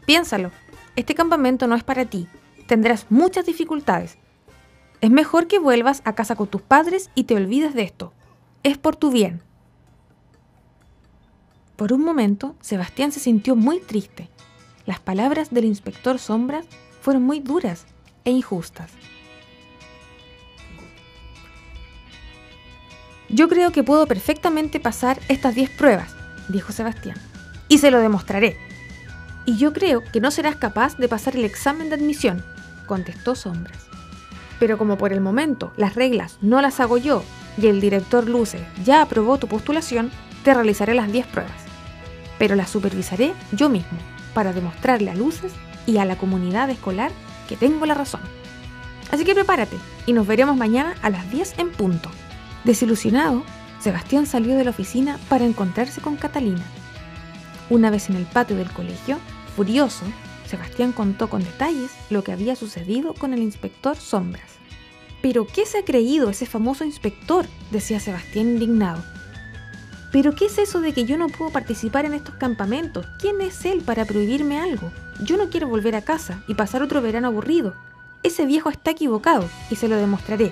Piénsalo, 0.06 0.51
este 0.96 1.15
campamento 1.15 1.67
no 1.67 1.75
es 1.75 1.84
para 1.84 2.06
ti, 2.06 2.27
tendrás 2.67 3.08
muchas 3.10 3.46
dificultades, 3.46 4.17
es 5.00 5.12
mejor 5.12 5.48
que 5.48 5.60
vuelvas 5.60 6.01
a 6.06 6.15
casa 6.15 6.36
con 6.36 6.48
tus 6.48 6.62
padres 6.62 7.12
y 7.13 7.25
te 7.25 7.36
olvides 7.36 7.75
de 7.75 7.84
esto. 7.84 8.13
Es 8.63 8.77
por 8.77 8.96
tu 8.96 9.12
bien. 9.12 9.41
Por 11.75 11.94
un 11.94 12.03
momento, 12.03 12.56
Sebastián 12.62 13.12
se 13.12 13.20
sintió 13.20 13.56
muy 13.56 13.79
triste. 13.79 14.29
Las 14.88 15.00
palabras 15.00 15.51
del 15.51 15.65
inspector 15.65 16.17
Sombras 16.17 16.65
fueron 17.01 17.24
muy 17.24 17.39
duras 17.39 17.86
e 18.25 18.32
injustas. 18.32 18.91
Yo 23.29 23.50
creo 23.50 23.72
que 23.72 23.84
puedo 23.84 24.07
perfectamente 24.07 24.79
pasar 24.79 25.19
estas 25.27 25.53
10 25.53 25.72
pruebas, 25.72 26.15
dijo 26.48 26.72
Sebastián, 26.72 27.17
y 27.67 27.79
se 27.79 27.91
lo 27.91 28.00
demostraré. 28.00 28.57
Y 29.46 29.57
yo 29.57 29.74
creo 29.74 30.01
que 30.01 30.22
no 30.22 30.31
serás 30.31 30.55
capaz 30.55 30.98
de 30.98 31.10
pasar 31.10 31.36
el 31.36 31.43
examen 31.43 31.89
de 31.89 31.96
admisión, 31.96 32.43
contestó 32.86 33.36
Sombras. 33.36 33.88
Pero 34.60 34.77
como 34.77 34.98
por 34.98 35.12
el 35.12 35.19
momento 35.19 35.74
las 35.75 35.96
reglas 35.96 36.38
no 36.41 36.62
las 36.62 36.79
hago 36.79 36.98
yo 36.98 37.24
y 37.57 37.67
el 37.67 37.81
director 37.81 38.29
Luce 38.29 38.65
ya 38.84 39.01
aprobó 39.01 39.38
tu 39.38 39.48
postulación, 39.48 40.10
te 40.43 40.53
realizaré 40.53 40.93
las 40.93 41.12
10 41.12 41.27
pruebas. 41.27 41.53
Pero 42.39 42.55
las 42.55 42.69
supervisaré 42.69 43.34
yo 43.51 43.67
mismo 43.67 43.98
para 44.34 44.53
demostrarle 44.53 45.12
a 45.12 45.15
Luces 45.15 45.51
y 45.86 45.98
a 45.98 46.05
la 46.05 46.17
comunidad 46.17 46.69
escolar 46.69 47.12
que 47.50 47.57
tengo 47.57 47.86
la 47.86 47.93
razón. 47.93 48.22
Así 49.12 49.25
que 49.25 49.34
prepárate 49.34 49.77
y 50.05 50.13
nos 50.13 50.27
veremos 50.27 50.55
mañana 50.55 50.96
a 51.01 51.10
las 51.10 51.29
10 51.29 51.60
en 51.60 51.72
punto. 51.72 52.10
Desilusionado, 52.67 53.43
Sebastián 53.79 54.25
salió 54.25 54.57
de 54.57 54.65
la 54.65 54.71
oficina 54.71 55.17
para 55.29 55.45
encontrarse 55.45 56.01
con 56.01 56.17
Catalina. 56.17 56.65
Una 57.69 57.89
vez 57.89 58.09
en 58.09 58.17
el 58.17 58.25
patio 58.25 58.57
del 58.57 58.69
colegio, 58.69 59.19
furioso, 59.55 60.03
Sebastián 60.45 60.91
contó 60.91 61.29
con 61.29 61.45
detalles 61.45 61.91
lo 62.09 62.25
que 62.25 62.33
había 62.33 62.57
sucedido 62.57 63.13
con 63.13 63.33
el 63.33 63.41
inspector 63.41 63.95
Sombras. 63.95 64.50
¿Pero 65.21 65.47
qué 65.47 65.65
se 65.65 65.77
ha 65.77 65.86
creído 65.86 66.29
ese 66.29 66.45
famoso 66.45 66.83
inspector? 66.83 67.45
decía 67.71 68.01
Sebastián 68.01 68.47
indignado. 68.47 69.01
¿Pero 70.12 70.36
qué 70.36 70.47
es 70.47 70.57
eso 70.57 70.81
de 70.81 70.91
que 70.91 71.05
yo 71.05 71.17
no 71.17 71.29
puedo 71.29 71.51
participar 71.53 72.03
en 72.03 72.15
estos 72.15 72.36
campamentos? 72.36 73.05
¿Quién 73.17 73.39
es 73.39 73.63
él 73.63 73.79
para 73.79 74.03
prohibirme 74.03 74.59
algo? 74.59 74.91
Yo 75.21 75.38
no 75.38 75.50
quiero 75.50 75.69
volver 75.69 75.95
a 75.95 76.01
casa 76.01 76.43
y 76.50 76.55
pasar 76.55 76.83
otro 76.83 77.01
verano 77.01 77.27
aburrido. 77.27 77.75
Ese 78.24 78.45
viejo 78.45 78.69
está 78.69 78.91
equivocado 78.91 79.50
y 79.71 79.77
se 79.77 79.88
lo 79.88 79.95
demostraré. 79.95 80.51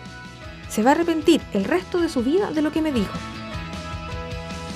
Se 0.70 0.84
va 0.84 0.92
a 0.92 0.94
arrepentir 0.94 1.42
el 1.54 1.64
resto 1.64 2.00
de 2.00 2.10
su 2.10 2.24
vida 2.24 2.52
de 2.52 2.62
lo 2.62 2.72
que 2.72 2.82
me 2.82 2.92
dijo. 2.92 3.18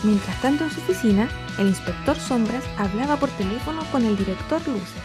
Mientras 0.04 0.42
tanto 0.42 0.64
en 0.64 0.72
su 0.72 0.80
oficina, 0.80 1.30
el 1.58 1.68
inspector 1.68 2.18
Sombras 2.18 2.64
hablaba 2.78 3.18
por 3.18 3.30
teléfono 3.32 3.84
con 3.92 4.06
el 4.06 4.16
director 4.16 4.66
Luces. 4.68 5.04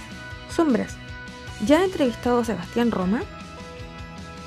Sombras, 0.48 0.96
¿ya 1.66 1.80
ha 1.80 1.84
entrevistado 1.84 2.38
a 2.38 2.44
Sebastián 2.44 2.92
Roma? 2.92 3.22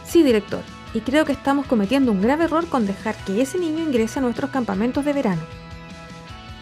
Sí, 0.05 0.23
director, 0.23 0.61
y 0.93 1.01
creo 1.01 1.25
que 1.25 1.33
estamos 1.33 1.65
cometiendo 1.65 2.13
un 2.13 2.21
grave 2.21 2.45
error 2.45 2.67
con 2.67 2.85
dejar 2.85 3.15
que 3.25 3.41
ese 3.41 3.59
niño 3.59 3.83
ingrese 3.83 4.19
a 4.19 4.21
nuestros 4.21 4.49
campamentos 4.51 5.03
de 5.03 5.13
verano. 5.13 5.41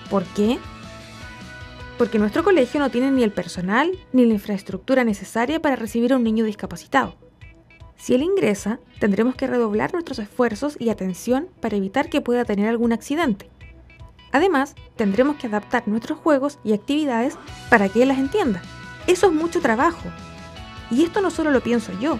¿Por 0.09 0.23
qué? 0.23 0.57
Porque 1.97 2.19
nuestro 2.19 2.43
colegio 2.43 2.79
no 2.79 2.89
tiene 2.89 3.11
ni 3.11 3.23
el 3.23 3.31
personal 3.31 3.91
ni 4.11 4.25
la 4.25 4.33
infraestructura 4.33 5.03
necesaria 5.03 5.61
para 5.61 5.75
recibir 5.75 6.11
a 6.11 6.17
un 6.17 6.23
niño 6.23 6.43
discapacitado. 6.43 7.15
Si 7.97 8.13
él 8.13 8.23
ingresa, 8.23 8.79
tendremos 8.99 9.35
que 9.35 9.47
redoblar 9.47 9.93
nuestros 9.93 10.19
esfuerzos 10.19 10.75
y 10.79 10.89
atención 10.89 11.47
para 11.61 11.77
evitar 11.77 12.09
que 12.09 12.21
pueda 12.21 12.45
tener 12.45 12.67
algún 12.67 12.93
accidente. 12.93 13.49
Además, 14.31 14.75
tendremos 14.95 15.37
que 15.37 15.47
adaptar 15.47 15.87
nuestros 15.87 16.19
juegos 16.19 16.59
y 16.63 16.73
actividades 16.73 17.37
para 17.69 17.89
que 17.89 18.01
él 18.01 18.09
las 18.09 18.19
entienda. 18.19 18.61
Eso 19.07 19.27
es 19.27 19.33
mucho 19.33 19.61
trabajo. 19.61 20.09
Y 20.91 21.03
esto 21.03 21.21
no 21.21 21.31
solo 21.31 21.51
lo 21.51 21.61
pienso 21.61 21.91
yo, 21.99 22.19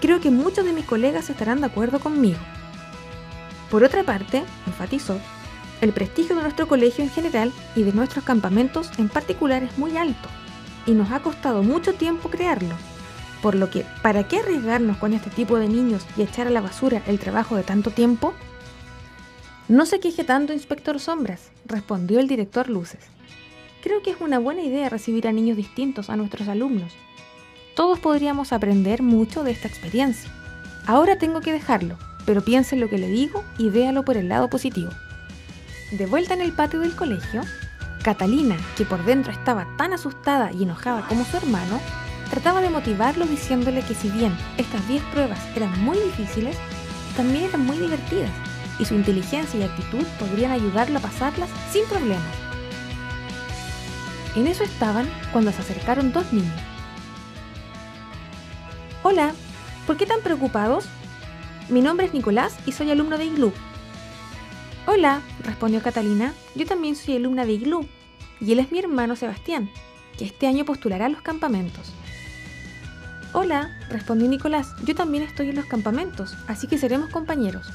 creo 0.00 0.20
que 0.20 0.30
muchos 0.30 0.64
de 0.64 0.72
mis 0.72 0.84
colegas 0.84 1.30
estarán 1.30 1.60
de 1.60 1.66
acuerdo 1.66 2.00
conmigo. 2.00 2.38
Por 3.70 3.84
otra 3.84 4.04
parte, 4.04 4.44
enfatizó, 4.66 5.18
el 5.80 5.92
prestigio 5.92 6.36
de 6.36 6.42
nuestro 6.42 6.66
colegio 6.66 7.04
en 7.04 7.10
general 7.10 7.52
y 7.76 7.82
de 7.82 7.92
nuestros 7.92 8.24
campamentos 8.24 8.90
en 8.98 9.08
particular 9.08 9.62
es 9.62 9.78
muy 9.78 9.96
alto, 9.96 10.28
y 10.86 10.92
nos 10.92 11.10
ha 11.10 11.20
costado 11.20 11.62
mucho 11.62 11.94
tiempo 11.94 12.30
crearlo. 12.30 12.74
Por 13.42 13.54
lo 13.54 13.70
que, 13.70 13.84
¿para 14.02 14.26
qué 14.26 14.38
arriesgarnos 14.38 14.96
con 14.96 15.14
este 15.14 15.30
tipo 15.30 15.58
de 15.58 15.68
niños 15.68 16.04
y 16.16 16.22
echar 16.22 16.46
a 16.48 16.50
la 16.50 16.60
basura 16.60 17.02
el 17.06 17.18
trabajo 17.18 17.56
de 17.56 17.62
tanto 17.62 17.90
tiempo? 17.90 18.34
No 19.68 19.86
se 19.86 20.00
queje 20.00 20.24
tanto, 20.24 20.52
inspector 20.52 20.98
Sombras, 20.98 21.50
respondió 21.66 22.20
el 22.20 22.26
director 22.26 22.68
Luces. 22.68 23.04
Creo 23.82 24.02
que 24.02 24.10
es 24.10 24.20
una 24.20 24.38
buena 24.38 24.62
idea 24.62 24.88
recibir 24.88 25.28
a 25.28 25.32
niños 25.32 25.56
distintos 25.56 26.10
a 26.10 26.16
nuestros 26.16 26.48
alumnos. 26.48 26.92
Todos 27.76 28.00
podríamos 28.00 28.52
aprender 28.52 29.02
mucho 29.02 29.44
de 29.44 29.52
esta 29.52 29.68
experiencia. 29.68 30.30
Ahora 30.86 31.18
tengo 31.18 31.40
que 31.40 31.52
dejarlo, 31.52 31.96
pero 32.26 32.42
piense 32.42 32.74
en 32.74 32.80
lo 32.80 32.88
que 32.88 32.98
le 32.98 33.08
digo 33.08 33.44
y 33.56 33.68
véalo 33.68 34.04
por 34.04 34.16
el 34.16 34.28
lado 34.28 34.50
positivo. 34.50 34.90
De 35.92 36.06
vuelta 36.06 36.34
en 36.34 36.40
el 36.40 36.52
patio 36.52 36.80
del 36.80 36.96
colegio, 36.96 37.42
Catalina, 38.02 38.56
que 38.76 38.84
por 38.84 39.04
dentro 39.04 39.32
estaba 39.32 39.66
tan 39.76 39.92
asustada 39.92 40.50
y 40.52 40.64
enojada 40.64 41.06
como 41.06 41.24
su 41.24 41.36
hermano, 41.36 41.80
trataba 42.30 42.60
de 42.60 42.70
motivarlo 42.70 43.26
diciéndole 43.26 43.82
que 43.82 43.94
si 43.94 44.10
bien 44.10 44.36
estas 44.56 44.86
10 44.88 45.02
pruebas 45.04 45.40
eran 45.56 45.82
muy 45.82 45.98
difíciles, 45.98 46.56
también 47.16 47.44
eran 47.44 47.64
muy 47.64 47.78
divertidas 47.78 48.30
y 48.78 48.84
su 48.84 48.94
inteligencia 48.94 49.58
y 49.58 49.62
actitud 49.64 50.04
podrían 50.18 50.52
ayudarlo 50.52 50.98
a 50.98 51.02
pasarlas 51.02 51.50
sin 51.72 51.84
problemas. 51.86 52.22
En 54.36 54.46
eso 54.46 54.62
estaban 54.62 55.08
cuando 55.32 55.50
se 55.52 55.62
acercaron 55.62 56.12
dos 56.12 56.32
niños. 56.32 56.60
Hola, 59.02 59.32
¿por 59.86 59.96
qué 59.96 60.06
tan 60.06 60.20
preocupados? 60.20 60.86
Mi 61.68 61.80
nombre 61.80 62.06
es 62.06 62.14
Nicolás 62.14 62.56
y 62.66 62.72
soy 62.72 62.90
alumno 62.90 63.18
de 63.18 63.24
IGLU. 63.24 63.52
Hola, 64.86 65.22
respondió 65.42 65.82
Catalina, 65.82 66.32
yo 66.54 66.66
también 66.66 66.96
soy 66.96 67.16
alumna 67.16 67.44
de 67.44 67.52
IGLU 67.52 67.86
y 68.40 68.52
él 68.52 68.60
es 68.60 68.70
mi 68.70 68.78
hermano 68.78 69.16
Sebastián, 69.16 69.70
que 70.16 70.24
este 70.24 70.46
año 70.46 70.64
postulará 70.64 71.06
a 71.06 71.08
los 71.08 71.22
campamentos. 71.22 71.92
Hola, 73.34 73.70
respondió 73.90 74.26
Nicolás, 74.26 74.74
yo 74.84 74.94
también 74.94 75.22
estoy 75.22 75.50
en 75.50 75.56
los 75.56 75.66
campamentos, 75.66 76.34
así 76.46 76.66
que 76.66 76.78
seremos 76.78 77.10
compañeros. 77.10 77.68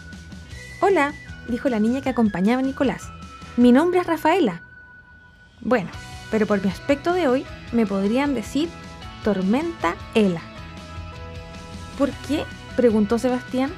Hola, 0.81 1.13
dijo 1.47 1.69
la 1.69 1.79
niña 1.79 2.01
que 2.01 2.09
acompañaba 2.09 2.59
a 2.59 2.65
Nicolás. 2.65 3.09
Mi 3.55 3.71
nombre 3.71 3.99
es 3.99 4.07
Rafaela. 4.07 4.61
Bueno, 5.61 5.91
pero 6.31 6.47
por 6.47 6.63
mi 6.63 6.69
aspecto 6.69 7.13
de 7.13 7.27
hoy 7.27 7.45
me 7.71 7.85
podrían 7.85 8.33
decir 8.33 8.67
Tormenta 9.23 9.95
Ela. 10.15 10.41
¿Por 11.99 12.09
qué? 12.27 12.45
preguntó 12.75 13.19
Sebastián. 13.19 13.71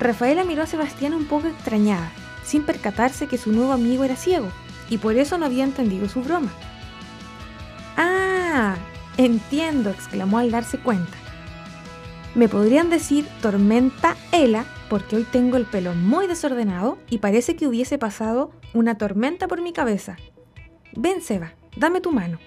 Rafaela 0.00 0.42
miró 0.42 0.64
a 0.64 0.66
Sebastián 0.66 1.14
un 1.14 1.26
poco 1.26 1.46
extrañada 1.46 2.10
sin 2.44 2.64
percatarse 2.64 3.28
que 3.28 3.38
su 3.38 3.52
nuevo 3.52 3.72
amigo 3.72 4.02
era 4.02 4.16
ciego 4.16 4.50
y 4.90 4.98
por 4.98 5.16
eso 5.16 5.38
no 5.38 5.46
había 5.46 5.64
entendido 5.64 6.08
su 6.08 6.20
broma. 6.20 6.50
¡Ah! 7.96 8.74
Entiendo, 9.16 9.90
exclamó 9.90 10.38
al 10.38 10.50
darse 10.50 10.78
cuenta. 10.78 11.16
Me 12.34 12.48
podrían 12.48 12.90
decir 12.90 13.26
tormenta 13.40 14.16
Ela 14.32 14.64
porque 14.90 15.16
hoy 15.16 15.22
tengo 15.24 15.56
el 15.56 15.66
pelo 15.66 15.94
muy 15.94 16.26
desordenado 16.26 16.98
y 17.08 17.18
parece 17.18 17.54
que 17.54 17.68
hubiese 17.68 17.96
pasado 17.96 18.50
una 18.72 18.98
tormenta 18.98 19.46
por 19.46 19.62
mi 19.62 19.72
cabeza. 19.72 20.16
Ven, 20.96 21.20
Seba, 21.20 21.54
dame 21.76 22.00
tu 22.00 22.10
mano. 22.10 22.38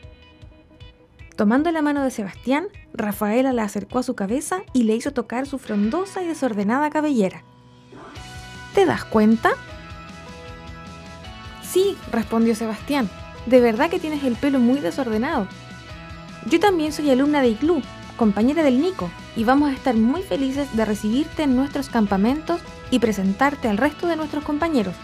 Tomando 1.37 1.71
la 1.71 1.81
mano 1.81 2.03
de 2.03 2.11
Sebastián, 2.11 2.67
Rafaela 2.93 3.53
la 3.53 3.63
acercó 3.63 3.99
a 3.99 4.03
su 4.03 4.15
cabeza 4.15 4.63
y 4.73 4.83
le 4.83 4.95
hizo 4.95 5.13
tocar 5.13 5.45
su 5.45 5.59
frondosa 5.59 6.21
y 6.21 6.27
desordenada 6.27 6.89
cabellera. 6.89 7.43
¿Te 8.73 8.85
das 8.85 9.05
cuenta? 9.05 9.51
Sí, 11.61 11.95
respondió 12.11 12.55
Sebastián, 12.55 13.09
de 13.45 13.61
verdad 13.61 13.89
que 13.89 13.99
tienes 13.99 14.23
el 14.23 14.35
pelo 14.35 14.59
muy 14.59 14.79
desordenado. 14.79 15.47
Yo 16.49 16.61
también 16.61 16.93
soy 16.93 17.09
alumna 17.09 17.41
de 17.41 17.49
ICLU, 17.49 17.81
compañera 18.15 18.63
del 18.63 18.79
Nico, 18.79 19.11
y 19.35 19.43
vamos 19.43 19.69
a 19.69 19.73
estar 19.73 19.95
muy 19.95 20.21
felices 20.21 20.73
de 20.77 20.85
recibirte 20.85 21.43
en 21.43 21.57
nuestros 21.57 21.89
campamentos 21.89 22.61
y 22.89 22.99
presentarte 22.99 23.67
al 23.67 23.77
resto 23.77 24.07
de 24.07 24.15
nuestros 24.15 24.45
compañeros. 24.45 24.95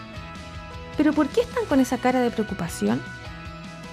¿Pero 0.96 1.12
por 1.12 1.28
qué 1.28 1.42
están 1.42 1.66
con 1.66 1.80
esa 1.80 1.98
cara 1.98 2.20
de 2.20 2.30
preocupación? 2.30 3.02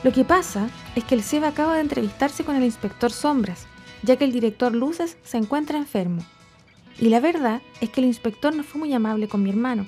Lo 0.04 0.14
que 0.14 0.24
pasa 0.24 0.70
es 0.96 1.04
que 1.04 1.16
el 1.16 1.24
SEBA 1.24 1.50
acaba 1.50 1.76
de 1.76 1.82
entrevistarse 1.82 2.46
con 2.46 2.56
el 2.56 2.64
inspector 2.64 3.12
Sombras, 3.12 3.68
ya 4.02 4.16
que 4.16 4.24
el 4.24 4.32
director 4.32 4.74
Luces 4.74 5.18
se 5.24 5.38
encuentra 5.38 5.78
enfermo. 5.78 6.24
Y 7.00 7.10
la 7.10 7.20
verdad 7.20 7.62
es 7.82 7.90
que 7.90 8.00
el 8.00 8.08
inspector 8.08 8.56
no 8.56 8.64
fue 8.64 8.80
muy 8.80 8.94
amable 8.94 9.28
con 9.28 9.44
mi 9.44 9.50
hermano. 9.50 9.88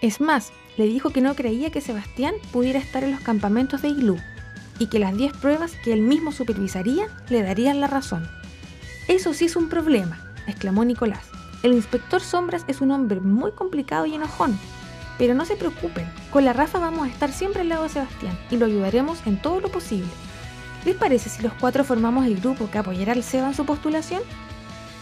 Es 0.00 0.20
más, 0.20 0.50
le 0.76 0.86
dijo 0.86 1.10
que 1.10 1.20
no 1.20 1.36
creía 1.36 1.70
que 1.70 1.80
Sebastián 1.80 2.34
pudiera 2.52 2.80
estar 2.80 3.04
en 3.04 3.12
los 3.12 3.20
campamentos 3.20 3.82
de 3.82 3.88
Iglú 3.88 4.18
y 4.78 4.86
que 4.86 4.98
las 4.98 5.16
10 5.16 5.36
pruebas 5.38 5.72
que 5.84 5.92
él 5.92 6.00
mismo 6.00 6.32
supervisaría 6.32 7.06
le 7.28 7.42
darían 7.42 7.80
la 7.80 7.86
razón. 7.86 8.28
Eso 9.08 9.32
sí 9.34 9.46
es 9.46 9.56
un 9.56 9.68
problema, 9.68 10.18
exclamó 10.46 10.84
Nicolás. 10.84 11.26
El 11.62 11.72
inspector 11.72 12.20
Sombras 12.20 12.64
es 12.68 12.80
un 12.80 12.90
hombre 12.92 13.20
muy 13.20 13.52
complicado 13.52 14.06
y 14.06 14.14
enojón. 14.14 14.58
Pero 15.18 15.34
no 15.34 15.44
se 15.44 15.56
preocupen, 15.56 16.06
con 16.30 16.44
la 16.44 16.52
Rafa 16.52 16.78
vamos 16.78 17.06
a 17.06 17.10
estar 17.10 17.32
siempre 17.32 17.62
al 17.62 17.68
lado 17.68 17.82
de 17.82 17.88
Sebastián 17.88 18.38
y 18.50 18.56
lo 18.56 18.66
ayudaremos 18.66 19.18
en 19.26 19.42
todo 19.42 19.60
lo 19.60 19.68
posible. 19.68 20.08
¿Les 20.84 20.94
parece 20.94 21.28
si 21.28 21.42
los 21.42 21.52
cuatro 21.54 21.82
formamos 21.82 22.24
el 22.26 22.40
grupo 22.40 22.70
que 22.70 22.78
apoyará 22.78 23.12
al 23.12 23.24
Seba 23.24 23.48
en 23.48 23.54
su 23.54 23.66
postulación? 23.66 24.22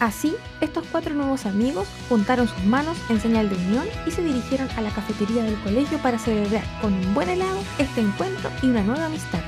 Así, 0.01 0.35
estos 0.61 0.85
cuatro 0.91 1.15
nuevos 1.15 1.47
amigos 1.47 1.89
juntaron 2.09 2.49
sus 2.49 2.65
manos 2.65 2.97
en 3.09 3.21
señal 3.21 3.49
de 3.49 3.57
unión 3.57 3.87
y 4.07 4.11
se 4.11 4.23
dirigieron 4.23 4.69
a 4.77 4.81
la 4.81 4.91
cafetería 4.91 5.43
del 5.43 5.59
colegio 5.61 5.99
para 5.99 6.19
celebrar 6.19 6.65
con 6.81 6.93
un 6.93 7.15
buen 7.15 7.29
helado 7.29 7.59
este 7.79 8.01
encuentro 8.01 8.51
y 8.63 8.67
una 8.67 8.83
nueva 8.83 9.07
amistad. 9.07 9.41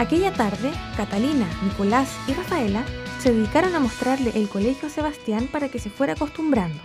Aquella 0.00 0.32
tarde, 0.32 0.72
Catalina, 0.96 1.46
Nicolás 1.62 2.08
y 2.26 2.32
Rafaela 2.32 2.86
se 3.18 3.34
dedicaron 3.34 3.74
a 3.74 3.80
mostrarle 3.80 4.32
el 4.34 4.48
colegio 4.48 4.88
a 4.88 4.90
Sebastián 4.90 5.46
para 5.52 5.68
que 5.68 5.78
se 5.78 5.90
fuera 5.90 6.14
acostumbrando. 6.14 6.80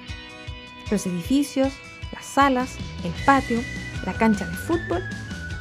Los 0.91 1.05
edificios, 1.05 1.71
las 2.11 2.25
salas, 2.25 2.75
el 3.05 3.13
patio, 3.25 3.61
la 4.05 4.11
cancha 4.15 4.45
de 4.45 4.57
fútbol 4.57 5.01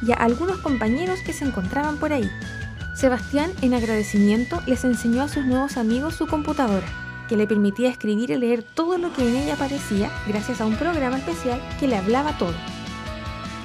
y 0.05 0.11
a 0.11 0.15
algunos 0.15 0.57
compañeros 0.57 1.21
que 1.21 1.31
se 1.31 1.45
encontraban 1.45 1.95
por 1.95 2.11
ahí. 2.11 2.29
Sebastián, 2.93 3.53
en 3.61 3.73
agradecimiento, 3.73 4.61
les 4.65 4.83
enseñó 4.83 5.23
a 5.23 5.29
sus 5.29 5.45
nuevos 5.45 5.77
amigos 5.77 6.15
su 6.15 6.27
computadora 6.27 6.87
que 7.29 7.37
le 7.37 7.47
permitía 7.47 7.89
escribir 7.89 8.31
y 8.31 8.35
leer 8.35 8.63
todo 8.63 8.97
lo 8.97 9.13
que 9.13 9.25
en 9.29 9.33
ella 9.33 9.53
aparecía 9.53 10.11
gracias 10.27 10.59
a 10.59 10.65
un 10.65 10.75
programa 10.75 11.19
especial 11.19 11.61
que 11.79 11.87
le 11.87 11.95
hablaba 11.95 12.37
todo. 12.37 12.55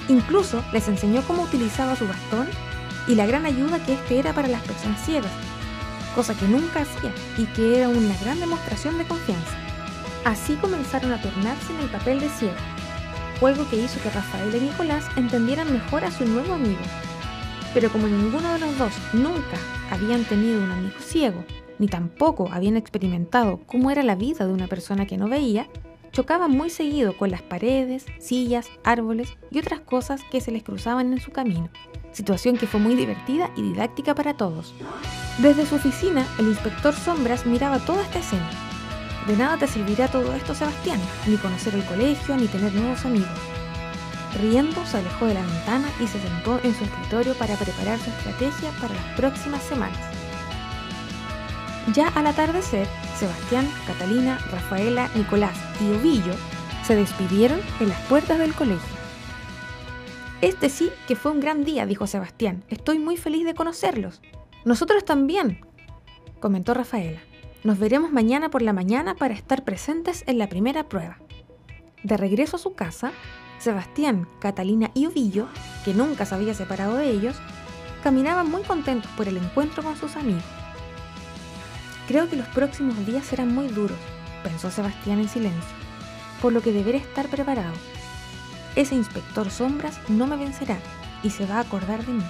Incluso 0.07 0.63
les 0.71 0.87
enseñó 0.87 1.23
cómo 1.23 1.43
utilizaba 1.43 1.97
su 1.97 2.07
bastón 2.07 2.47
y 3.07 3.15
la 3.15 3.25
gran 3.25 3.45
ayuda 3.45 3.83
que 3.83 3.93
este 3.93 4.19
era 4.19 4.33
para 4.33 4.47
las 4.47 4.61
personas 4.61 5.03
ciegas, 5.05 5.31
cosa 6.15 6.35
que 6.35 6.47
nunca 6.47 6.81
hacía 6.81 7.11
y 7.37 7.45
que 7.45 7.77
era 7.77 7.89
una 7.89 8.15
gran 8.21 8.39
demostración 8.39 8.97
de 8.97 9.05
confianza. 9.05 9.57
Así 10.25 10.55
comenzaron 10.55 11.11
a 11.11 11.21
tornarse 11.21 11.73
en 11.73 11.79
el 11.79 11.89
papel 11.89 12.19
de 12.19 12.29
ciego, 12.29 12.53
juego 13.39 13.67
que 13.69 13.77
hizo 13.77 14.01
que 14.01 14.09
Rafael 14.09 14.55
y 14.55 14.59
Nicolás 14.59 15.05
entendieran 15.15 15.71
mejor 15.71 16.03
a 16.03 16.11
su 16.11 16.25
nuevo 16.25 16.53
amigo. 16.53 16.81
Pero 17.73 17.89
como 17.89 18.07
ninguno 18.07 18.53
de 18.53 18.59
los 18.59 18.77
dos 18.77 18.93
nunca 19.13 19.57
habían 19.89 20.23
tenido 20.25 20.61
un 20.61 20.71
amigo 20.71 20.99
ciego 20.99 21.43
ni 21.81 21.87
tampoco 21.87 22.47
habían 22.51 22.77
experimentado 22.77 23.59
cómo 23.65 23.89
era 23.89 24.03
la 24.03 24.13
vida 24.13 24.45
de 24.45 24.53
una 24.53 24.67
persona 24.67 25.07
que 25.07 25.17
no 25.17 25.27
veía, 25.27 25.67
chocaban 26.11 26.51
muy 26.51 26.69
seguido 26.69 27.17
con 27.17 27.31
las 27.31 27.41
paredes, 27.41 28.05
sillas, 28.19 28.69
árboles 28.83 29.35
y 29.49 29.57
otras 29.57 29.79
cosas 29.79 30.21
que 30.29 30.41
se 30.41 30.51
les 30.51 30.61
cruzaban 30.61 31.11
en 31.11 31.19
su 31.19 31.31
camino, 31.31 31.69
situación 32.11 32.57
que 32.57 32.67
fue 32.67 32.79
muy 32.79 32.95
divertida 32.95 33.51
y 33.55 33.61
didáctica 33.61 34.15
para 34.15 34.33
todos. 34.33 34.73
Desde 35.37 35.65
su 35.65 35.75
oficina, 35.75 36.25
el 36.39 36.47
inspector 36.47 36.93
Sombras 36.93 37.45
miraba 37.45 37.79
toda 37.79 38.03
esta 38.03 38.19
escena. 38.19 38.49
De 39.27 39.37
nada 39.37 39.57
te 39.57 39.67
servirá 39.67 40.07
todo 40.07 40.33
esto, 40.33 40.55
Sebastián, 40.55 40.99
ni 41.27 41.37
conocer 41.37 41.75
el 41.75 41.85
colegio, 41.85 42.35
ni 42.37 42.47
tener 42.47 42.73
nuevos 42.73 43.05
amigos. 43.05 43.29
Riendo, 44.39 44.85
se 44.85 44.97
alejó 44.97 45.25
de 45.25 45.35
la 45.35 45.41
ventana 45.41 45.87
y 45.99 46.07
se 46.07 46.19
sentó 46.19 46.59
en 46.63 46.73
su 46.73 46.83
escritorio 46.83 47.33
para 47.35 47.55
preparar 47.55 47.99
su 47.99 48.09
estrategia 48.09 48.71
para 48.79 48.93
las 48.93 49.05
próximas 49.15 49.61
semanas. 49.63 49.99
Ya 51.93 52.07
al 52.09 52.27
atardecer, 52.27 52.87
Sebastián, 53.17 53.69
Catalina, 53.85 54.39
Rafaela, 54.51 55.09
Nicolás 55.15 55.57
y 55.81 55.91
Ovillo 55.91 56.33
se 56.85 56.95
despidieron 56.95 57.59
en 57.79 57.89
las 57.89 57.99
puertas 58.01 58.39
del 58.39 58.53
colegio. 58.53 59.00
Este 60.41 60.69
sí 60.69 60.89
que 61.07 61.15
fue 61.15 61.31
un 61.31 61.39
gran 61.39 61.63
día, 61.63 61.85
dijo 61.85 62.07
Sebastián. 62.07 62.63
Estoy 62.67 62.97
muy 62.97 63.15
feliz 63.15 63.45
de 63.45 63.53
conocerlos. 63.53 64.21
Nosotros 64.65 65.05
también, 65.05 65.63
comentó 66.39 66.73
Rafaela. 66.73 67.19
Nos 67.63 67.77
veremos 67.77 68.11
mañana 68.11 68.49
por 68.49 68.63
la 68.63 68.73
mañana 68.73 69.13
para 69.13 69.35
estar 69.35 69.63
presentes 69.63 70.23
en 70.25 70.39
la 70.39 70.49
primera 70.49 70.89
prueba. 70.89 71.19
De 72.01 72.17
regreso 72.17 72.55
a 72.55 72.59
su 72.59 72.73
casa, 72.73 73.11
Sebastián, 73.59 74.27
Catalina 74.39 74.89
y 74.95 75.05
Ovillo, 75.05 75.47
que 75.85 75.93
nunca 75.93 76.25
se 76.25 76.33
había 76.33 76.55
separado 76.55 76.95
de 76.95 77.11
ellos, 77.11 77.35
caminaban 78.01 78.49
muy 78.49 78.63
contentos 78.63 79.11
por 79.11 79.27
el 79.27 79.37
encuentro 79.37 79.83
con 79.83 79.95
sus 79.95 80.15
amigos. 80.15 80.43
Creo 82.07 82.27
que 82.27 82.35
los 82.35 82.47
próximos 82.47 83.05
días 83.05 83.25
serán 83.25 83.53
muy 83.53 83.67
duros, 83.67 83.99
pensó 84.41 84.71
Sebastián 84.71 85.19
en 85.19 85.29
silencio, 85.29 85.75
por 86.41 86.51
lo 86.51 86.61
que 86.61 86.71
deberé 86.71 86.97
estar 86.97 87.27
preparado. 87.27 87.73
Ese 88.75 88.95
inspector 88.95 89.49
sombras 89.49 89.99
no 90.07 90.27
me 90.27 90.37
vencerá 90.37 90.77
y 91.23 91.29
se 91.29 91.45
va 91.45 91.57
a 91.57 91.61
acordar 91.61 92.05
de 92.05 92.13
mí. 92.13 92.23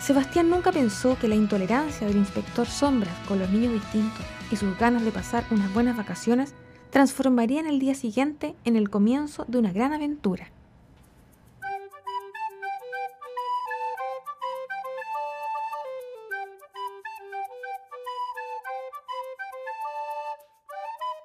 Sebastián 0.00 0.50
nunca 0.50 0.70
pensó 0.70 1.18
que 1.18 1.28
la 1.28 1.34
intolerancia 1.34 2.06
del 2.06 2.18
inspector 2.18 2.66
sombras 2.66 3.14
con 3.26 3.38
los 3.38 3.48
niños 3.50 3.72
distintos 3.72 4.24
y 4.50 4.56
sus 4.56 4.78
ganas 4.78 5.02
de 5.02 5.10
pasar 5.10 5.44
unas 5.50 5.72
buenas 5.72 5.96
vacaciones 5.96 6.54
transformarían 6.90 7.66
el 7.66 7.80
día 7.80 7.94
siguiente 7.94 8.54
en 8.64 8.76
el 8.76 8.90
comienzo 8.90 9.44
de 9.48 9.58
una 9.58 9.72
gran 9.72 9.92
aventura. 9.92 10.53